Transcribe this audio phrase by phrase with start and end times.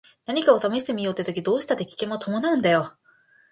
[0.25, 2.93] 何かを試してみようって時どうしたって危険は伴うんだよ。